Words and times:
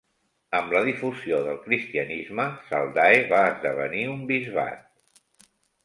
Amb 0.59 0.71
la 0.75 0.79
difusió 0.87 1.41
del 1.49 1.59
cristianisme, 1.67 2.47
Saldae 2.73 3.23
va 3.35 3.45
esdevenir 3.53 4.05
un 4.19 4.29
bisbat. 4.33 5.25